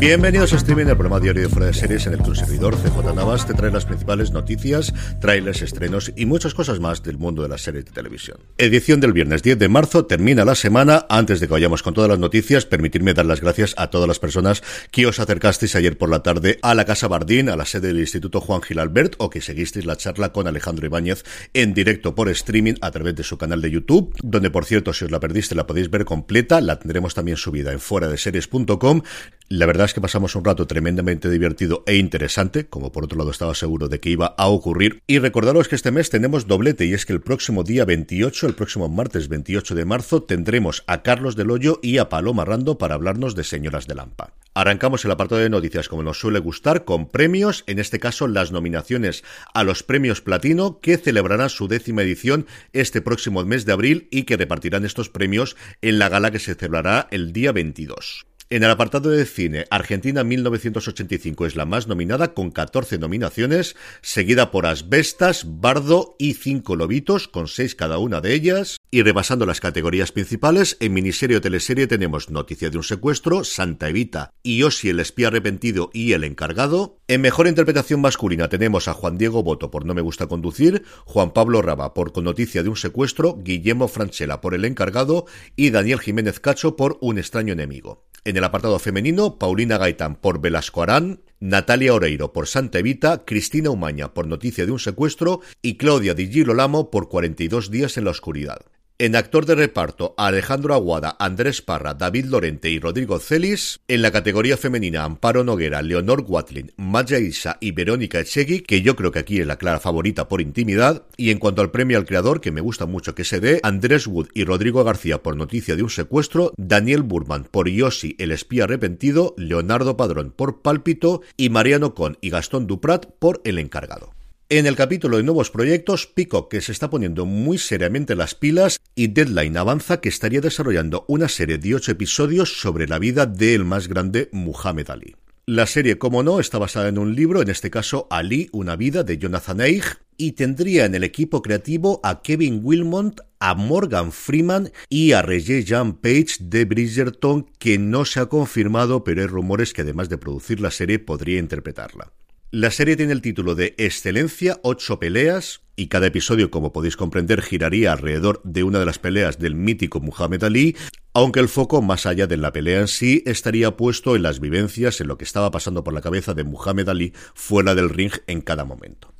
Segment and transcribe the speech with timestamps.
[0.00, 2.74] Bienvenidos a Streaming, el programa diario de fuera de series en el que un servidor,
[2.76, 7.42] CJ Navas, te trae las principales noticias, trailers, estrenos y muchas cosas más del mundo
[7.42, 8.38] de las series de televisión.
[8.58, 11.06] Edición del viernes 10 de marzo, termina la semana.
[11.08, 14.18] Antes de que vayamos con todas las noticias, permitirme dar las gracias a todas las
[14.18, 17.88] personas que os acercasteis ayer por la tarde a la Casa Bardín, a la sede
[17.88, 21.22] del Instituto Juan Gil Albert, o que seguisteis la charla con Alejandro Ibáñez
[21.54, 25.04] en directo por streaming a través de su canal de YouTube, donde por cierto, si
[25.04, 29.02] os la perdiste, la podéis ver completa, la tendremos también subida en fuera de series.com.
[29.50, 33.30] La verdad es que pasamos un rato tremendamente divertido e interesante, como por otro lado
[33.30, 35.02] estaba seguro de que iba a ocurrir.
[35.06, 38.54] Y recordaros que este mes tenemos doblete y es que el próximo día 28, el
[38.54, 42.94] próximo martes 28 de marzo, tendremos a Carlos del Hoyo y a Paloma Rando para
[42.94, 44.32] hablarnos de Señoras de Lampa.
[44.56, 48.52] Arrancamos el apartado de noticias como nos suele gustar con premios, en este caso las
[48.52, 54.08] nominaciones a los premios Platino que celebrarán su décima edición este próximo mes de abril
[54.12, 58.26] y que repartirán estos premios en la gala que se celebrará el día 22.
[58.50, 64.50] En el apartado de cine, Argentina 1985 es la más nominada con 14 nominaciones, seguida
[64.50, 68.76] por Asbestas, Bardo y Cinco Lobitos, con 6 cada una de ellas.
[68.90, 73.88] Y repasando las categorías principales, en miniserie o teleserie tenemos Noticia de un secuestro, Santa
[73.88, 76.98] Evita, y Osi el espía arrepentido y el encargado.
[77.08, 81.32] En mejor interpretación masculina tenemos a Juan Diego Boto por No me gusta conducir, Juan
[81.32, 85.24] Pablo Raba por Con noticia de un secuestro, Guillermo Franchella por El encargado
[85.56, 88.04] y Daniel Jiménez Cacho por Un extraño enemigo.
[88.26, 93.68] En el apartado femenino, Paulina Gaitán por Velasco Arán, Natalia Oreiro por Santa Evita, Cristina
[93.68, 98.12] Umaña por Noticia de un secuestro y Claudia Di Girolamo por 42 días en la
[98.12, 98.62] oscuridad.
[99.04, 103.80] En actor de reparto, Alejandro Aguada, Andrés Parra, David Lorente y Rodrigo Celis.
[103.86, 108.96] En la categoría femenina, Amparo Noguera, Leonor Watlin, Maya Isa y Verónica Echegui, que yo
[108.96, 111.02] creo que aquí es la clara favorita por intimidad.
[111.18, 114.06] Y en cuanto al premio al creador, que me gusta mucho que se dé, Andrés
[114.06, 118.64] Wood y Rodrigo García por Noticia de un secuestro, Daniel Burman por Yossi, el espía
[118.64, 124.14] arrepentido, Leonardo Padrón por Pálpito y Mariano Con y Gastón Duprat por El encargado.
[124.56, 128.78] En el capítulo de nuevos proyectos, Pico, que se está poniendo muy seriamente las pilas,
[128.94, 133.64] y Deadline avanza que estaría desarrollando una serie de ocho episodios sobre la vida del
[133.64, 135.16] más grande Muhammad Ali.
[135.46, 139.02] La serie, como no, está basada en un libro, en este caso Ali, una vida
[139.02, 144.70] de Jonathan Eich, y tendría en el equipo creativo a Kevin Wilmont, a Morgan Freeman
[144.88, 149.72] y a Regé Jean Page de Bridgerton, que no se ha confirmado, pero hay rumores
[149.72, 152.12] que además de producir la serie podría interpretarla.
[152.54, 157.42] La serie tiene el título de Excelencia, ocho peleas, y cada episodio, como podéis comprender,
[157.42, 160.76] giraría alrededor de una de las peleas del mítico Muhammad Ali,
[161.14, 165.00] aunque el foco, más allá de la pelea en sí, estaría puesto en las vivencias,
[165.00, 168.40] en lo que estaba pasando por la cabeza de Muhammad Ali fuera del ring en
[168.40, 169.12] cada momento.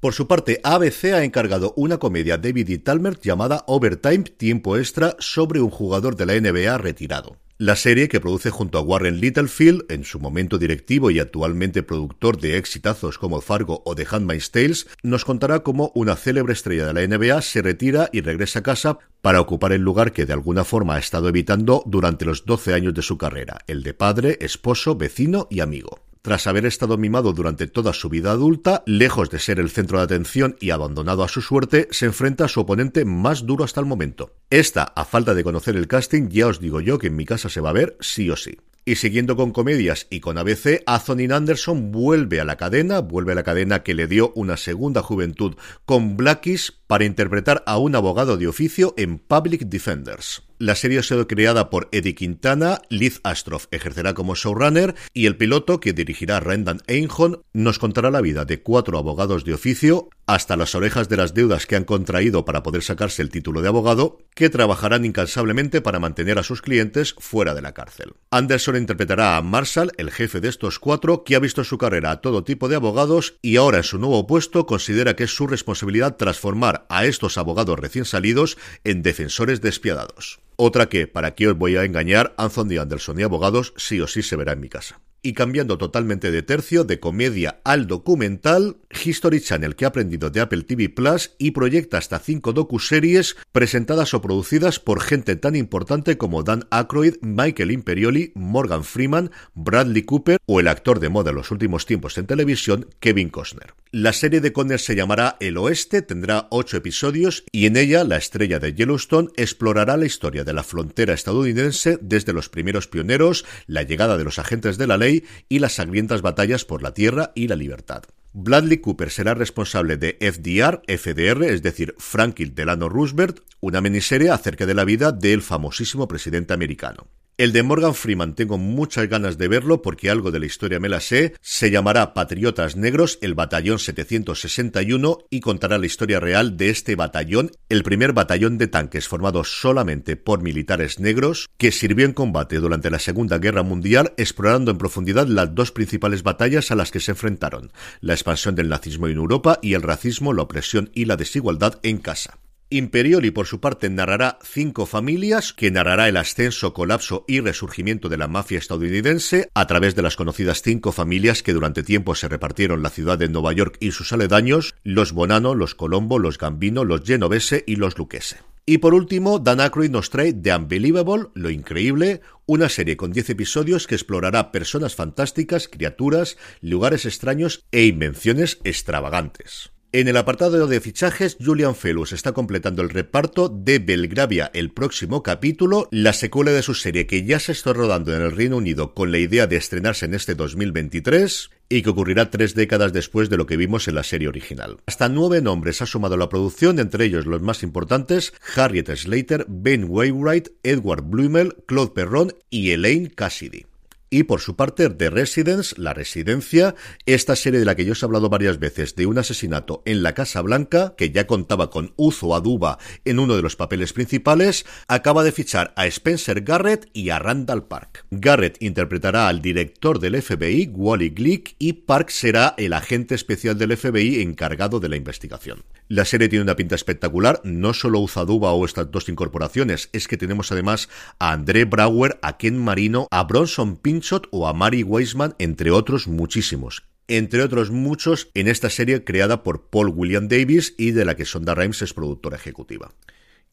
[0.00, 5.14] Por su parte, ABC ha encargado una comedia David y Talmer llamada Overtime, tiempo extra,
[5.20, 7.36] sobre un jugador de la NBA retirado.
[7.62, 12.40] La serie, que produce junto a Warren Littlefield, en su momento directivo y actualmente productor
[12.40, 16.92] de exitazos como Fargo o The Handmaid's Tales, nos contará cómo una célebre estrella de
[16.92, 20.64] la NBA se retira y regresa a casa para ocupar el lugar que de alguna
[20.64, 24.96] forma ha estado evitando durante los 12 años de su carrera, el de padre, esposo,
[24.96, 26.00] vecino y amigo.
[26.22, 30.04] Tras haber estado mimado durante toda su vida adulta, lejos de ser el centro de
[30.04, 33.86] atención y abandonado a su suerte, se enfrenta a su oponente más duro hasta el
[33.86, 34.36] momento.
[34.48, 37.48] Esta, a falta de conocer el casting, ya os digo yo que en mi casa
[37.48, 38.56] se va a ver sí o sí.
[38.84, 43.36] Y siguiendo con comedias y con ABC, Anthony Anderson vuelve a la cadena, vuelve a
[43.36, 48.36] la cadena que le dio una segunda juventud con Blackies para interpretar a un abogado
[48.36, 50.44] de oficio en Public Defenders.
[50.62, 55.36] La serie ha sido creada por Eddie Quintana, Liz Astroff ejercerá como showrunner y el
[55.36, 60.56] piloto que dirigirá Rendan Einhorn nos contará la vida de cuatro abogados de oficio hasta
[60.56, 64.18] las orejas de las deudas que han contraído para poder sacarse el título de abogado,
[64.36, 68.14] que trabajarán incansablemente para mantener a sus clientes fuera de la cárcel.
[68.30, 72.20] Anderson interpretará a Marshall, el jefe de estos cuatro, que ha visto su carrera a
[72.20, 76.16] todo tipo de abogados y ahora en su nuevo puesto considera que es su responsabilidad
[76.16, 80.38] transformar a estos abogados recién salidos en defensores despiadados.
[80.56, 84.22] Otra que, para qué os voy a engañar, Anthony Anderson y abogados sí o sí
[84.22, 89.40] se verá en mi casa y cambiando totalmente de tercio, de comedia al documental, History
[89.40, 94.20] Channel, que ha aprendido de Apple TV Plus y proyecta hasta cinco docuseries presentadas o
[94.20, 100.60] producidas por gente tan importante como Dan Aykroyd, Michael Imperioli, Morgan Freeman, Bradley Cooper o
[100.60, 103.74] el actor de moda en los últimos tiempos en televisión, Kevin Costner.
[103.90, 108.16] La serie de Conner se llamará El Oeste, tendrá ocho episodios y en ella la
[108.16, 113.82] estrella de Yellowstone explorará la historia de la frontera estadounidense desde los primeros pioneros, la
[113.82, 115.11] llegada de los agentes de la ley,
[115.48, 118.02] y las sangrientas batallas por la tierra y la libertad.
[118.34, 124.64] Bradley Cooper será responsable de FDR, FDR, es decir, Franklin Delano Roosevelt, una miniserie acerca
[124.64, 127.08] de la vida del famosísimo presidente americano.
[127.42, 130.88] El de Morgan Freeman tengo muchas ganas de verlo porque algo de la historia me
[130.88, 131.34] la sé.
[131.40, 137.50] Se llamará Patriotas Negros, el Batallón 761 y contará la historia real de este batallón,
[137.68, 142.90] el primer batallón de tanques formado solamente por militares negros que sirvió en combate durante
[142.90, 147.10] la Segunda Guerra Mundial explorando en profundidad las dos principales batallas a las que se
[147.10, 151.80] enfrentaron, la expansión del nazismo en Europa y el racismo, la opresión y la desigualdad
[151.82, 152.38] en casa.
[152.72, 158.16] Imperioli, por su parte, narrará Cinco Familias, que narrará el ascenso, colapso y resurgimiento de
[158.16, 162.82] la mafia estadounidense a través de las conocidas cinco familias que durante tiempo se repartieron
[162.82, 167.02] la ciudad de Nueva York y sus aledaños, los Bonano, los Colombo, los Gambino, los
[167.02, 168.38] Genovese y los Luquese.
[168.64, 173.30] Y por último, Dan Aykroyd nos trae The Unbelievable, Lo Increíble, una serie con 10
[173.30, 179.71] episodios que explorará personas fantásticas, criaturas, lugares extraños e invenciones extravagantes.
[179.94, 185.22] En el apartado de fichajes, Julian Felus está completando el reparto de Belgravia el próximo
[185.22, 188.94] capítulo, la secuela de su serie que ya se está rodando en el Reino Unido
[188.94, 193.36] con la idea de estrenarse en este 2023 y que ocurrirá tres décadas después de
[193.36, 194.78] lo que vimos en la serie original.
[194.86, 199.84] Hasta nueve nombres ha sumado la producción, entre ellos los más importantes, Harriet Slater, Ben
[199.86, 203.66] Wainwright, Edward Blumel, Claude Perron y Elaine Cassidy.
[204.12, 206.74] Y por su parte, The Residence, La Residencia,
[207.06, 210.02] esta serie de la que yo os he hablado varias veces, de un asesinato en
[210.02, 214.66] la Casa Blanca, que ya contaba con Uzo Aduba en uno de los papeles principales,
[214.86, 218.04] acaba de fichar a Spencer Garrett y a Randall Park.
[218.10, 223.74] Garrett interpretará al director del FBI, Wally Glick, y Park será el agente especial del
[223.78, 225.64] FBI encargado de la investigación.
[225.92, 230.08] La serie tiene una pinta espectacular, no solo Uzo Aduba o estas dos incorporaciones, es
[230.08, 234.84] que tenemos además a André Brower, a Ken Marino, a Bronson Pinch o a Mary
[234.84, 240.74] Weisman, entre otros muchísimos entre otros muchos, en esta serie creada por Paul William Davis
[240.78, 242.92] y de la que Sonda Rhimes es productora ejecutiva.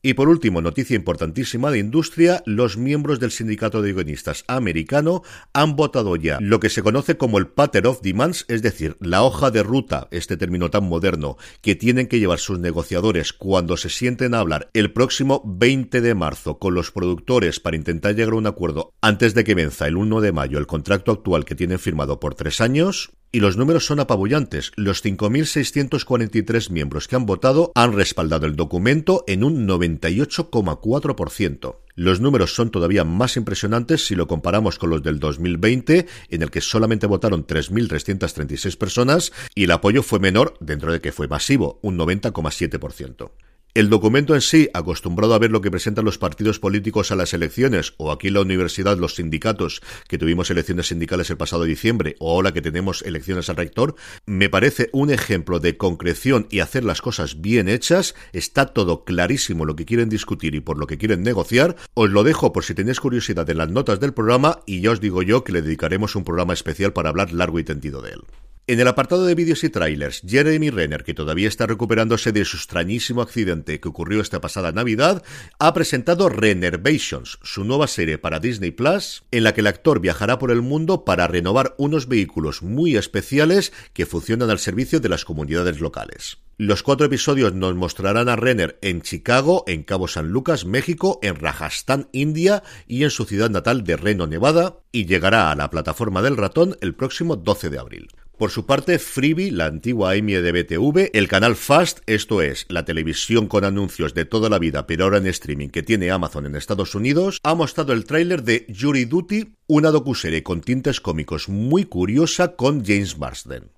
[0.02, 5.76] Y por último, noticia importantísima de industria, los miembros del sindicato de guionistas americano han
[5.76, 9.52] votado ya lo que se conoce como el Pattern of Demands, es decir, la hoja
[9.52, 14.36] de ruta, este término tan moderno, que tienen que llevar sus negociadores cuando se sienten
[14.36, 18.48] a hablar el próximo 20 de marzo con los productores para intentar llegar a un
[18.48, 22.22] acuerdo antes de que venza el 1 de mayo el contrato actual que tienen firmado
[22.22, 23.12] por tres años.
[23.32, 24.72] Y los números son apabullantes.
[24.76, 31.76] Los 5.643 miembros que han votado han respaldado el documento en un 98,4%.
[31.94, 36.50] Los números son todavía más impresionantes si lo comparamos con los del 2020, en el
[36.50, 41.78] que solamente votaron 3.336 personas y el apoyo fue menor dentro de que fue masivo,
[41.84, 43.30] un 90,7%.
[43.76, 47.36] El documento en sí, acostumbrado a ver lo que presentan los partidos políticos a las
[47.36, 52.16] elecciones, o aquí en la universidad los sindicatos, que tuvimos elecciones sindicales el pasado diciembre,
[52.18, 53.96] o ahora que tenemos elecciones al rector,
[54.26, 58.16] me parece un ejemplo de concreción y hacer las cosas bien hechas.
[58.34, 61.76] Está todo clarísimo lo que quieren discutir y por lo que quieren negociar.
[61.94, 65.00] Os lo dejo por si tenéis curiosidad en las notas del programa y ya os
[65.00, 68.22] digo yo que le dedicaremos un programa especial para hablar largo y tendido de él.
[68.70, 72.58] En el apartado de vídeos y trailers, Jeremy Renner, que todavía está recuperándose de su
[72.58, 75.24] extrañísimo accidente que ocurrió esta pasada Navidad,
[75.58, 80.38] ha presentado Renervations, su nueva serie para Disney Plus, en la que el actor viajará
[80.38, 85.26] por el mundo para renovar unos vehículos muy especiales que funcionan al servicio de las
[85.26, 86.38] comunidades locales.
[86.60, 91.38] Los cuatro episodios nos mostrarán a Renner en Chicago, en Cabo San Lucas, México, en
[91.38, 96.22] Rajasthan, India y en su ciudad natal de Reno, Nevada, y llegará a la plataforma
[96.22, 98.10] del ratón el próximo 12 de abril.
[98.40, 102.86] Por su parte, Freebie, la antigua EMI de BTV, el canal Fast, esto es, la
[102.86, 106.56] televisión con anuncios de toda la vida, pero ahora en streaming que tiene Amazon en
[106.56, 111.84] Estados Unidos, ha mostrado el tráiler de Jury Duty, una docuserie con tintes cómicos muy
[111.84, 113.72] curiosa con James Marsden.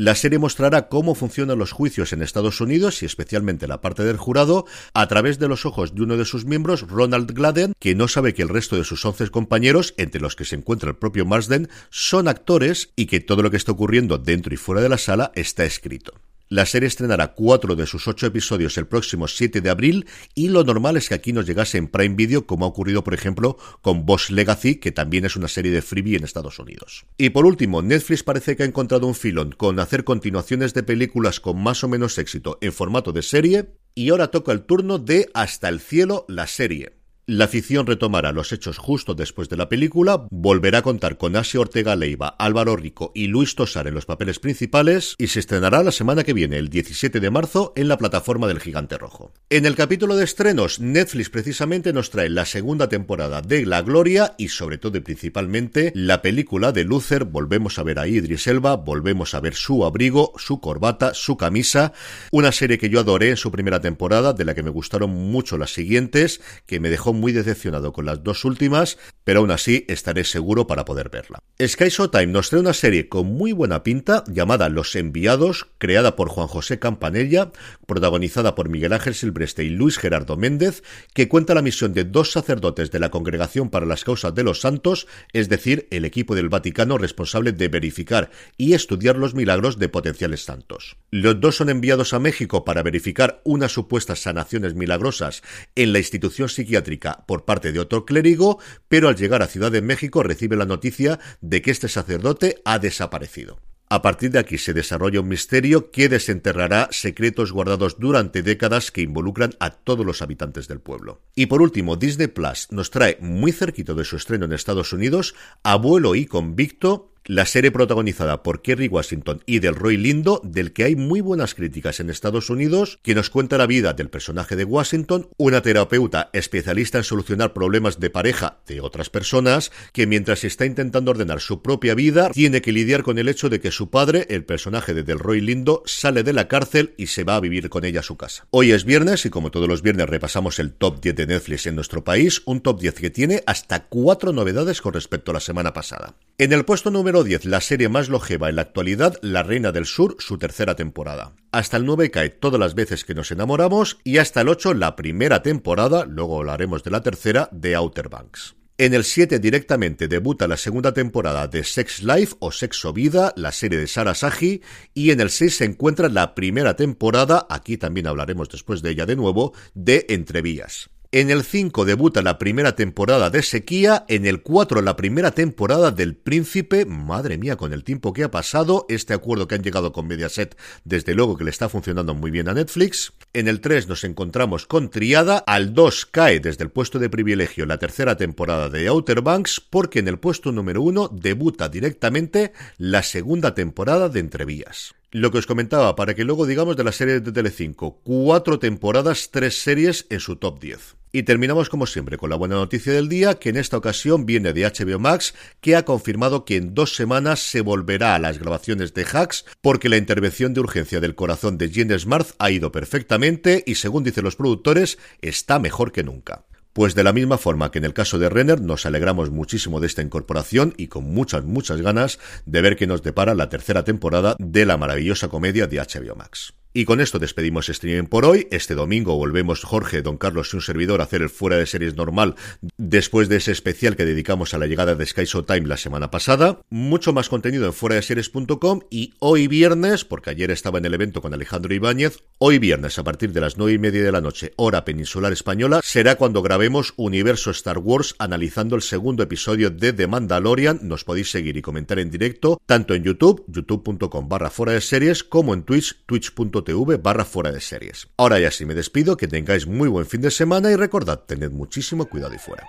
[0.00, 4.16] La serie mostrará cómo funcionan los juicios en Estados Unidos y especialmente la parte del
[4.16, 4.64] jurado
[4.94, 8.32] a través de los ojos de uno de sus miembros, Ronald Gladden, que no sabe
[8.32, 11.68] que el resto de sus once compañeros, entre los que se encuentra el propio Marsden,
[11.90, 15.32] son actores y que todo lo que está ocurriendo dentro y fuera de la sala
[15.34, 16.12] está escrito.
[16.50, 20.64] La serie estrenará cuatro de sus ocho episodios el próximo 7 de abril y lo
[20.64, 24.06] normal es que aquí nos llegase en Prime Video como ha ocurrido por ejemplo con
[24.06, 27.04] Boss Legacy que también es una serie de freebie en Estados Unidos.
[27.18, 31.38] Y por último, Netflix parece que ha encontrado un filón con hacer continuaciones de películas
[31.38, 35.28] con más o menos éxito en formato de serie y ahora toca el turno de
[35.34, 36.97] Hasta el cielo la serie.
[37.30, 41.60] La ficción retomará los hechos justo después de la película, volverá a contar con Asia
[41.60, 45.92] Ortega Leiva, Álvaro Rico y Luis Tosar en los papeles principales y se estrenará la
[45.92, 49.34] semana que viene, el 17 de marzo, en la plataforma del Gigante Rojo.
[49.50, 54.34] En el capítulo de estrenos, Netflix precisamente nos trae la segunda temporada de La Gloria
[54.38, 57.24] y sobre todo y principalmente la película de Luther.
[57.24, 61.92] Volvemos a ver a Idris Elba, volvemos a ver su abrigo, su corbata, su camisa,
[62.32, 65.58] una serie que yo adoré en su primera temporada, de la que me gustaron mucho
[65.58, 70.24] las siguientes, que me dejó muy decepcionado con las dos últimas, pero aún así estaré
[70.24, 71.40] seguro para poder verla.
[71.60, 76.28] Sky Showtime nos trae una serie con muy buena pinta llamada Los Enviados, creada por
[76.28, 77.52] Juan José Campanella,
[77.86, 80.82] protagonizada por Miguel Ángel Silvestre y Luis Gerardo Méndez,
[81.14, 84.60] que cuenta la misión de dos sacerdotes de la Congregación para las Causas de los
[84.60, 89.88] Santos, es decir, el equipo del Vaticano responsable de verificar y estudiar los milagros de
[89.88, 90.96] potenciales santos.
[91.10, 95.42] Los dos son enviados a México para verificar unas supuestas sanaciones milagrosas
[95.74, 99.82] en la institución psiquiátrica por parte de otro clérigo, pero al llegar a Ciudad de
[99.82, 103.58] México recibe la noticia de que este sacerdote ha desaparecido.
[103.90, 109.00] A partir de aquí se desarrolla un misterio que desenterrará secretos guardados durante décadas que
[109.00, 111.22] involucran a todos los habitantes del pueblo.
[111.34, 115.34] Y por último, Disney Plus nos trae muy cerquito de su estreno en Estados Unidos
[115.62, 120.84] Abuelo y Convicto, la serie protagonizada por Kerry Washington y del Roy Lindo, del que
[120.84, 124.64] hay muy buenas críticas en Estados Unidos, que nos cuenta la vida del personaje de
[124.64, 130.64] Washington, una terapeuta especialista en solucionar problemas de pareja de otras personas, que mientras está
[130.64, 134.26] intentando ordenar su propia vida, tiene que lidiar con el hecho de que su padre,
[134.30, 137.68] el personaje de Del Roy Lindo, sale de la cárcel y se va a vivir
[137.68, 138.46] con ella a su casa.
[138.50, 141.74] Hoy es viernes y como todos los viernes repasamos el top 10 de Netflix en
[141.74, 145.72] nuestro país, un top 10 que tiene hasta cuatro novedades con respecto a la semana
[145.72, 146.14] pasada.
[146.40, 149.86] En el puesto número 10, la serie más longeva en la actualidad, La Reina del
[149.86, 151.34] Sur, su tercera temporada.
[151.50, 154.94] Hasta el 9 cae todas las veces que nos enamoramos y hasta el 8 la
[154.94, 158.54] primera temporada, luego hablaremos de la tercera, de Outer Banks.
[158.76, 163.50] En el 7 directamente debuta la segunda temporada de Sex Life o Sexo Vida, la
[163.50, 164.62] serie de Sara Saji,
[164.94, 169.06] y en el 6 se encuentra la primera temporada, aquí también hablaremos después de ella
[169.06, 170.88] de nuevo, de Entrevías.
[171.10, 175.90] En el 5 debuta la primera temporada de Sequía, en el 4 la primera temporada
[175.90, 179.94] del Príncipe, madre mía con el tiempo que ha pasado, este acuerdo que han llegado
[179.94, 183.88] con Mediaset desde luego que le está funcionando muy bien a Netflix, en el 3
[183.88, 188.68] nos encontramos con Triada, al 2 cae desde el puesto de privilegio la tercera temporada
[188.68, 194.20] de Outer Banks porque en el puesto número 1 debuta directamente la segunda temporada de
[194.20, 194.97] Entrevías.
[195.10, 199.30] Lo que os comentaba, para que luego digamos de la serie de Telecinco, cuatro temporadas,
[199.30, 200.96] tres series en su top 10.
[201.12, 204.52] Y terminamos como siempre con la buena noticia del día, que en esta ocasión viene
[204.52, 208.92] de HBO Max, que ha confirmado que en dos semanas se volverá a las grabaciones
[208.92, 213.64] de Hacks, porque la intervención de urgencia del corazón de Gene Smart ha ido perfectamente
[213.66, 216.44] y según dicen los productores, está mejor que nunca.
[216.78, 219.88] Pues de la misma forma que en el caso de Renner, nos alegramos muchísimo de
[219.88, 224.36] esta incorporación y con muchas, muchas ganas de ver qué nos depara la tercera temporada
[224.38, 226.54] de la maravillosa comedia de HBO Max.
[226.78, 228.46] Y con esto despedimos streaming por hoy.
[228.52, 231.96] Este domingo volvemos Jorge, Don Carlos y un servidor a hacer el fuera de series
[231.96, 232.36] normal
[232.76, 236.60] después de ese especial que dedicamos a la llegada de Sky Time la semana pasada.
[236.70, 240.94] Mucho más contenido en fuera de series.com y hoy viernes, porque ayer estaba en el
[240.94, 244.20] evento con Alejandro Ibáñez, hoy viernes a partir de las nueve y media de la
[244.20, 249.92] noche, hora peninsular española, será cuando grabemos Universo Star Wars analizando el segundo episodio de
[249.92, 250.78] The Mandalorian.
[250.82, 255.24] Nos podéis seguir y comentar en directo tanto en YouTube, youtube.com barra fuera de series,
[255.24, 258.08] como en Twitch, twitch.com tv barra fuera de series.
[258.18, 261.50] Ahora ya sí me despido, que tengáis muy buen fin de semana y recordad, tened
[261.50, 262.66] muchísimo cuidado y fuera.